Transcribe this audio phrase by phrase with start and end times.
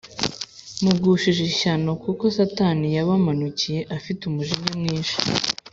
[0.83, 5.15] mugushije ishyano kuko Satani yabamanukiye afite umujinya mwinshi,